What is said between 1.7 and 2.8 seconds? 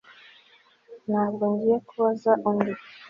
kubaza undi